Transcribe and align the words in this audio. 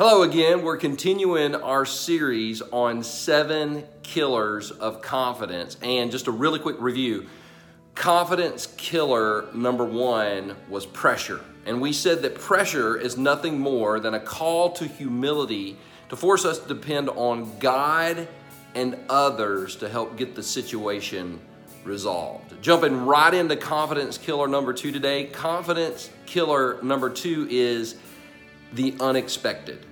Hello 0.00 0.22
again. 0.22 0.62
We're 0.62 0.78
continuing 0.78 1.54
our 1.54 1.84
series 1.84 2.62
on 2.62 3.02
seven 3.02 3.84
killers 4.02 4.70
of 4.70 5.02
confidence. 5.02 5.76
And 5.82 6.10
just 6.10 6.26
a 6.26 6.30
really 6.30 6.58
quick 6.58 6.76
review 6.80 7.26
confidence 7.94 8.66
killer 8.78 9.52
number 9.52 9.84
one 9.84 10.56
was 10.70 10.86
pressure. 10.86 11.44
And 11.66 11.82
we 11.82 11.92
said 11.92 12.22
that 12.22 12.36
pressure 12.36 12.96
is 12.96 13.18
nothing 13.18 13.60
more 13.60 14.00
than 14.00 14.14
a 14.14 14.20
call 14.20 14.70
to 14.70 14.88
humility 14.88 15.76
to 16.08 16.16
force 16.16 16.46
us 16.46 16.60
to 16.60 16.68
depend 16.68 17.10
on 17.10 17.58
God 17.58 18.26
and 18.74 18.96
others 19.10 19.76
to 19.76 19.88
help 19.90 20.16
get 20.16 20.34
the 20.34 20.42
situation 20.42 21.38
resolved. 21.84 22.54
Jumping 22.62 23.04
right 23.04 23.34
into 23.34 23.54
confidence 23.54 24.16
killer 24.16 24.48
number 24.48 24.72
two 24.72 24.92
today. 24.92 25.26
Confidence 25.26 26.08
killer 26.24 26.82
number 26.82 27.10
two 27.10 27.46
is 27.50 27.96
the 28.72 28.94
unexpected 29.00 29.86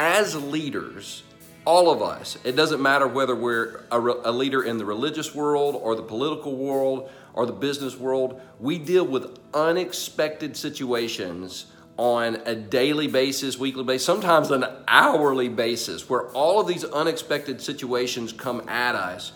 as 0.00 0.34
leaders, 0.34 1.22
all 1.66 1.90
of 1.90 2.00
us, 2.00 2.38
it 2.42 2.56
doesn't 2.56 2.80
matter 2.80 3.06
whether 3.06 3.36
we're 3.36 3.84
a, 3.92 3.98
a, 3.98 4.32
leader 4.32 4.62
in 4.62 4.78
the 4.78 4.84
religious 4.84 5.34
world 5.34 5.78
or 5.78 5.94
the 5.94 6.02
political 6.02 6.56
world 6.56 7.10
or 7.34 7.44
the 7.44 7.52
business 7.52 7.98
world, 7.98 8.40
we 8.58 8.78
deal 8.78 9.06
with 9.06 9.38
unexpected 9.52 10.56
situations 10.56 11.66
on 11.98 12.36
a 12.46 12.54
daily 12.54 13.08
basis, 13.08 13.58
weekly 13.58 13.84
basis, 13.84 14.06
sometimes 14.06 14.50
an 14.50 14.64
hourly 14.88 15.50
basis, 15.50 16.08
where 16.08 16.28
all 16.28 16.60
of 16.60 16.66
these 16.66 16.82
unexpected 16.82 17.60
situations 17.60 18.32
come 18.32 18.66
at 18.70 18.94
us. 18.94 19.32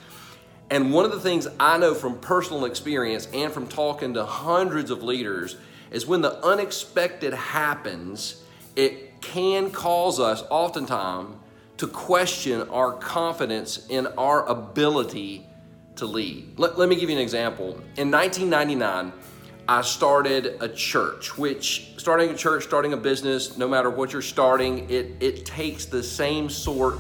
And 0.71 0.95
one 0.95 1.05
of 1.05 1.11
the 1.11 1.21
things 1.21 1.47
I 1.61 1.77
know 1.77 1.95
from 1.95 2.19
personal 2.21 2.65
experience 2.65 3.29
and 3.35 3.52
from 3.52 3.69
talking 3.69 4.15
to 4.15 4.24
hundreds 4.24 4.91
of 4.91 5.02
leaders 5.02 5.57
is 5.91 6.06
when 6.06 6.20
the 6.20 6.45
unexpected 6.45 7.34
happens, 7.34 8.43
it 8.77 9.20
can 9.20 9.70
cause 9.70 10.20
us 10.20 10.43
oftentimes 10.51 11.37
to 11.77 11.87
question 11.87 12.62
our 12.69 12.93
confidence 12.93 13.87
in 13.88 14.07
our 14.18 14.46
ability 14.46 15.46
to 15.96 16.07
lead. 16.07 16.59
Let, 16.59 16.79
let 16.79 16.88
me 16.88 16.96
give 16.96 17.10
you 17.10 17.16
an 17.16 17.23
example. 17.23 17.71
In 17.96 18.10
1999, 18.10 19.12
I 19.66 19.80
started 19.82 20.59
a 20.60 20.68
church, 20.68 21.38
which 21.38 21.95
starting 21.96 22.30
a 22.30 22.37
church, 22.37 22.65
starting 22.65 22.93
a 22.93 22.96
business, 22.96 23.57
no 23.57 23.66
matter 23.66 23.88
what 23.88 24.12
you're 24.12 24.23
starting, 24.23 24.90
it, 24.90 25.12
it 25.21 25.46
takes 25.46 25.87
the 25.87 26.02
same 26.02 26.51
sort 26.51 26.99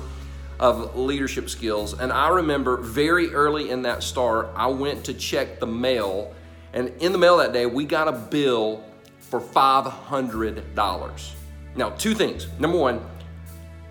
of 0.58 0.96
leadership 0.96 1.50
skills. 1.50 1.98
And 1.98 2.12
I 2.12 2.28
remember 2.28 2.78
very 2.78 3.34
early 3.34 3.70
in 3.70 3.82
that 3.82 4.02
start, 4.02 4.48
I 4.56 4.68
went 4.68 5.04
to 5.04 5.14
check 5.14 5.60
the 5.60 5.66
mail, 5.66 6.32
and 6.74 6.88
in 6.98 7.12
the 7.12 7.18
mail 7.18 7.36
that 7.38 7.52
day, 7.52 7.66
we 7.66 7.84
got 7.84 8.08
a 8.08 8.12
bill 8.12 8.84
for 9.20 9.40
$500. 9.40 11.30
Now, 11.76 11.90
two 11.90 12.14
things. 12.14 12.48
Number 12.58 12.76
one, 12.76 13.00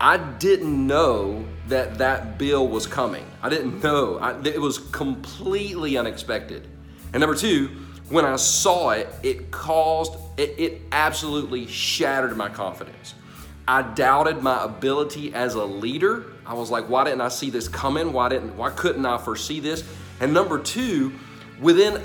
I 0.02 0.18
didn't 0.18 0.86
know 0.86 1.46
that 1.68 1.98
that 1.98 2.38
bill 2.38 2.68
was 2.68 2.86
coming. 2.86 3.26
I 3.42 3.48
didn't 3.48 3.82
know. 3.82 4.18
I, 4.18 4.38
it 4.42 4.60
was 4.60 4.78
completely 4.78 5.98
unexpected. 5.98 6.68
And 7.14 7.22
number 7.22 7.36
two, 7.36 7.70
when 8.10 8.26
I 8.26 8.36
saw 8.36 8.90
it, 8.90 9.08
it 9.24 9.50
caused, 9.50 10.18
it, 10.36 10.54
it 10.58 10.82
absolutely 10.92 11.68
shattered 11.68 12.36
my 12.36 12.50
confidence. 12.50 13.14
I 13.66 13.82
doubted 13.82 14.44
my 14.44 14.62
ability 14.62 15.34
as 15.34 15.56
a 15.56 15.64
leader. 15.64 16.26
I 16.46 16.54
was 16.54 16.70
like, 16.70 16.90
why 16.90 17.06
didn't 17.06 17.22
I 17.22 17.30
see 17.30 17.50
this 17.50 17.70
coming? 17.70 18.12
Why 18.12 18.28
didn't, 18.28 18.58
why 18.58 18.72
couldn't 18.72 19.06
I 19.06 19.18
foresee 19.18 19.62
this? 19.62 19.86
And 20.20 20.34
number 20.34 20.60
two, 20.60 21.14
within 21.62 22.04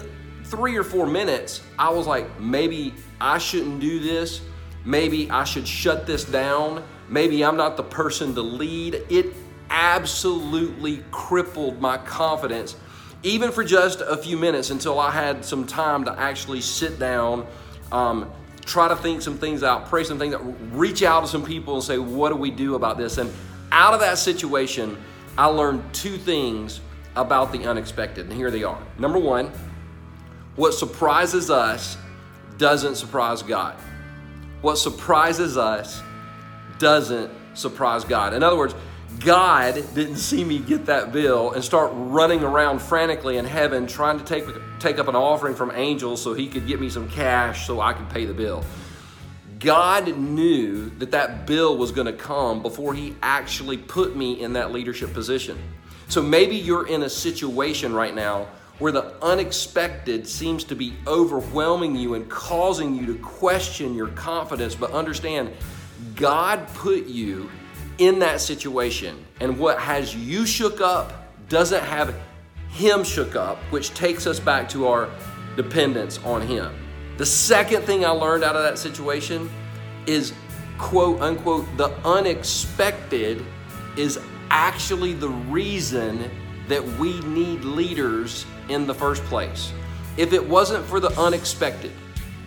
three 0.51 0.77
or 0.77 0.85
four 0.85 1.07
minutes, 1.07 1.63
I 1.79 1.91
was 1.91 2.07
like, 2.07 2.41
maybe 2.41 2.95
I 3.21 3.39
shouldn't 3.39 3.81
do 3.81 4.01
this 4.01 4.41
maybe 4.89 5.31
I 5.31 5.45
should 5.45 5.69
shut 5.69 6.07
this 6.07 6.25
down, 6.25 6.83
maybe 7.09 7.45
I'm 7.45 7.57
not 7.57 7.77
the 7.77 7.83
person 7.83 8.35
to 8.35 8.43
lead. 8.43 9.03
It 9.11 9.35
absolutely 9.71 11.05
crippled 11.11 11.81
my 11.81 11.99
confidence, 11.99 12.75
even 13.23 13.53
for 13.53 13.63
just 13.63 14.01
a 14.01 14.17
few 14.17 14.39
minutes 14.39 14.71
until 14.71 14.99
I 14.99 15.11
had 15.11 15.45
some 15.45 15.67
time 15.67 16.05
to 16.07 16.19
actually 16.19 16.63
sit 16.63 16.99
down, 16.99 17.47
um, 17.93 18.31
try 18.65 18.89
to 18.89 18.97
think 18.97 19.21
some 19.21 19.37
things 19.37 19.63
out, 19.63 19.87
pray 19.89 20.05
some 20.05 20.19
things 20.19 20.35
out, 20.35 20.43
reach 20.73 21.03
out 21.03 21.21
to 21.21 21.29
some 21.29 21.45
people 21.45 21.75
and 21.75 21.83
say, 21.83 21.99
what 21.99 22.31
do 22.31 22.37
we 22.37 22.51
do 22.51 22.75
about 22.75 22.97
this? 22.97 23.19
And 23.19 23.31
out 23.73 23.93
of 23.93 24.01
that 24.01 24.17
situation, 24.17 24.97
I 25.37 25.47
learned 25.47 25.83
two 25.93 26.17
things 26.17 26.81
about 27.15 27.53
the 27.53 27.67
unexpected, 27.67 28.27
and 28.27 28.33
here 28.33 28.51
they 28.51 28.65
are. 28.65 28.81
Number 28.99 29.19
one, 29.19 29.53
what 30.59 30.75
surprises 30.75 31.51
us 31.51 31.97
doesn't 32.59 32.97
surprise 32.97 33.43
God. 33.43 33.77
What 34.61 34.75
surprises 34.77 35.57
us 35.57 36.03
doesn't 36.81 37.31
surprise 37.55 38.05
God. 38.05 38.35
In 38.35 38.43
other 38.43 38.57
words, 38.57 38.75
God 39.21 39.75
didn't 39.95 40.17
see 40.17 40.43
me 40.43 40.59
get 40.59 40.87
that 40.87 41.13
bill 41.13 41.53
and 41.53 41.63
start 41.63 41.93
running 41.95 42.43
around 42.43 42.81
frantically 42.81 43.37
in 43.37 43.45
heaven 43.45 43.87
trying 43.87 44.19
to 44.19 44.25
take, 44.25 44.47
take 44.81 44.99
up 44.99 45.07
an 45.07 45.15
offering 45.15 45.55
from 45.55 45.71
angels 45.71 46.21
so 46.21 46.35
he 46.35 46.49
could 46.49 46.67
get 46.67 46.81
me 46.81 46.91
some 46.91 47.09
cash 47.09 47.65
so 47.65 47.81
I 47.81 47.93
could 47.93 48.11
pay 48.11 48.25
the 48.25 48.35
bill. 48.35 48.65
God 49.61 50.19
knew 50.19 50.91
that 50.99 51.13
that 51.13 51.47
bill 51.47 51.77
was 51.77 51.93
going 51.93 52.09
to 52.09 52.13
come 52.13 52.63
before 52.63 52.95
he 52.95 53.15
actually 53.23 53.77
put 53.77 54.17
me 54.17 54.41
in 54.41 54.55
that 54.55 54.73
leadership 54.73 55.13
position. 55.13 55.57
So 56.09 56.21
maybe 56.21 56.57
you're 56.57 56.89
in 56.89 57.05
a 57.05 57.11
situation 57.11 57.93
right 57.95 58.15
now 58.15 58.49
where 58.79 58.93
the 58.93 59.15
unexpected 59.23 60.27
seems 60.27 60.65
to 60.65 60.77
be 60.77 60.95
overwhelming 61.07 61.97
you 61.97 62.15
and 62.15 62.29
causing 62.29 62.95
you 62.95 63.07
to 63.07 63.15
question 63.17 63.95
your 63.95 64.09
confidence. 64.09 64.75
But 64.75 64.93
understand, 64.93 65.53
God 66.15 66.67
put 66.75 67.07
you 67.07 67.51
in 67.99 68.21
that 68.21 68.41
situation, 68.41 69.25
and 69.41 69.59
what 69.59 69.79
has 69.79 70.15
you 70.15 70.47
shook 70.47 70.81
up 70.81 71.13
doesn't 71.49 71.83
have 71.83 72.15
Him 72.71 73.03
shook 73.03 73.35
up, 73.35 73.59
which 73.71 73.93
takes 73.95 74.27
us 74.27 74.39
back 74.39 74.69
to 74.71 74.87
our 74.87 75.09
dependence 75.57 76.19
on 76.25 76.43
Him. 76.43 76.73
The 77.17 77.27
second 77.27 77.83
thing 77.83 78.05
I 78.05 78.11
learned 78.11 78.45
out 78.45 78.55
of 78.55 78.63
that 78.63 78.79
situation 78.79 79.51
is 80.07 80.33
quote 80.79 81.21
unquote, 81.21 81.67
the 81.77 81.91
unexpected 82.07 83.45
is 83.97 84.21
actually 84.51 85.13
the 85.13 85.29
reason 85.29 86.31
that 86.69 86.85
we 86.99 87.21
need 87.21 87.65
leaders 87.65 88.47
in 88.69 88.87
the 88.87 88.95
first 88.95 89.23
place. 89.25 89.73
If 90.17 90.33
it 90.33 90.47
wasn't 90.47 90.85
for 90.85 91.01
the 91.01 91.11
unexpected, 91.21 91.93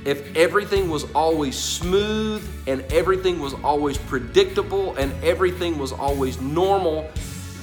if 0.04 0.36
everything 0.36 0.90
was 0.90 1.09
always 1.14 1.58
smooth 1.58 2.44
and 2.68 2.82
everything 2.92 3.40
was 3.40 3.54
always 3.64 3.98
predictable 3.98 4.96
and 4.96 5.12
everything 5.24 5.78
was 5.78 5.92
always 5.92 6.42
normal, 6.42 7.09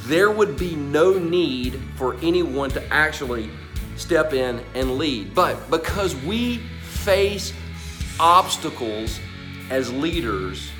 there 0.04 0.30
would 0.30 0.56
be 0.56 0.76
no 0.76 1.18
need 1.18 1.80
for 1.96 2.14
anyone 2.22 2.70
to 2.70 2.92
actually 2.92 3.50
step 3.96 4.32
in 4.32 4.60
and 4.74 4.98
lead. 4.98 5.34
But 5.34 5.70
because 5.70 6.14
we 6.16 6.58
face 6.82 7.52
obstacles 8.20 9.18
as 9.70 9.92
leaders, 9.92 10.70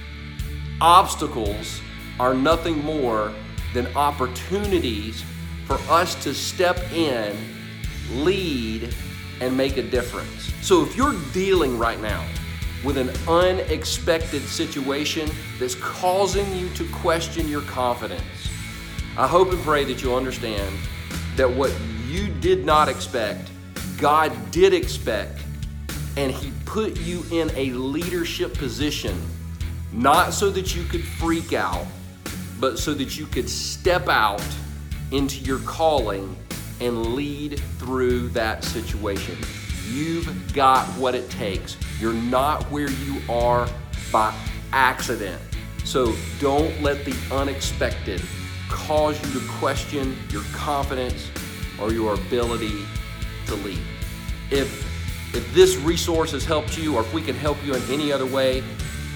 obstacles 0.81 1.81
are 2.21 2.35
nothing 2.35 2.79
more 2.85 3.33
than 3.75 3.87
opportunities 3.97 5.25
for 5.69 5.79
us 5.89 6.17
to 6.25 6.35
step 6.35 6.81
in 6.93 7.37
lead, 8.11 8.95
and 9.41 9.57
make 9.57 9.77
a 9.77 9.83
difference. 9.83 10.53
So 10.63 10.83
if 10.83 10.97
you're 10.97 11.15
dealing 11.33 11.79
right 11.79 12.01
now 12.01 12.27
with 12.85 12.97
an 12.97 13.11
unexpected 13.29 14.43
situation 14.43 15.31
that's 15.59 15.75
causing 15.77 16.53
you 16.57 16.69
to 16.71 16.85
question 16.93 17.49
your 17.49 17.63
confidence, 17.63 18.23
I 19.17 19.27
hope 19.27 19.53
and 19.53 19.61
pray 19.63 19.85
that 19.85 20.03
you'll 20.03 20.17
understand 20.17 20.75
that 21.37 21.51
what 21.51 21.73
you 22.07 22.29
did 22.29 22.65
not 22.65 22.89
expect, 22.89 23.51
God 23.99 24.33
did 24.51 24.73
expect, 24.73 25.41
and 26.17 26.33
He 26.33 26.53
put 26.65 26.99
you 27.01 27.25
in 27.31 27.51
a 27.55 27.71
leadership 27.73 28.55
position, 28.55 29.17
not 29.93 30.33
so 30.33 30.51
that 30.51 30.75
you 30.75 30.85
could 30.85 31.05
freak 31.05 31.53
out, 31.53 31.87
but 32.61 32.79
so 32.79 32.93
that 32.95 33.17
you 33.17 33.27
could 33.27 33.49
step 33.49 34.09
out 34.09 34.45
into 35.13 35.43
your 35.45 35.59
calling 35.61 36.37
and 36.81 37.15
lead 37.15 37.59
through 37.79 38.29
that 38.29 38.65
situation. 38.65 39.37
You've 39.89 40.53
got 40.53 40.87
what 40.91 41.15
it 41.15 41.29
takes. 41.31 41.77
You're 41.99 42.13
not 42.13 42.63
where 42.65 42.91
you 42.91 43.21
are 43.29 43.69
by 44.13 44.35
accident. 44.73 45.41
So 45.85 46.15
don't 46.41 46.83
let 46.83 47.05
the 47.05 47.17
unexpected 47.33 48.23
cause 48.69 49.19
you 49.27 49.41
to 49.41 49.47
question 49.53 50.17
your 50.31 50.43
confidence 50.53 51.31
or 51.81 51.93
your 51.93 52.15
ability 52.15 52.75
to 53.47 53.55
lead. 53.57 53.81
If 54.51 54.87
if 55.35 55.53
this 55.55 55.77
resource 55.77 56.33
has 56.33 56.45
helped 56.45 56.79
you 56.79 56.97
or 56.97 57.03
if 57.03 57.13
we 57.13 57.21
can 57.21 57.35
help 57.35 57.59
you 57.65 57.75
in 57.75 57.83
any 57.91 58.11
other 58.13 58.27
way, 58.27 58.63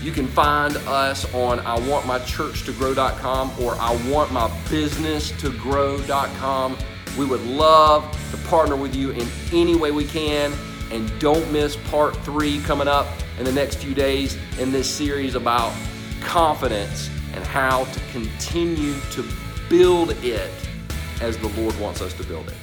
you 0.03 0.11
can 0.11 0.27
find 0.27 0.77
us 0.89 1.33
on 1.33 1.61
I 1.61 1.79
want 1.89 2.07
my 2.07 2.19
church 2.21 2.65
to 2.65 2.73
grow.com 2.73 3.53
or 3.61 3.75
I 3.77 3.95
want 4.09 4.33
my 4.33 4.51
business 4.69 5.31
to 5.41 5.51
grow.com. 5.51 6.77
We 7.17 7.25
would 7.25 7.43
love 7.43 8.11
to 8.33 8.37
partner 8.49 8.75
with 8.75 8.97
you 8.97 9.11
in 9.11 9.29
any 9.53 9.77
way 9.77 9.91
we 9.93 10.05
can. 10.05 10.53
And 10.91 11.11
don't 11.21 11.51
miss 11.53 11.77
part 11.77 12.17
three 12.19 12.61
coming 12.63 12.89
up 12.89 13.07
in 13.39 13.45
the 13.45 13.53
next 13.53 13.77
few 13.77 13.95
days 13.95 14.37
in 14.59 14.73
this 14.73 14.91
series 14.91 15.35
about 15.35 15.73
confidence 16.21 17.09
and 17.35 17.45
how 17.45 17.85
to 17.85 18.01
continue 18.11 18.95
to 19.13 19.25
build 19.69 20.11
it 20.23 20.51
as 21.21 21.39
the 21.39 21.49
Lord 21.61 21.79
wants 21.79 22.03
us 22.03 22.13
to 22.15 22.25
build 22.25 22.49
it. 22.49 22.62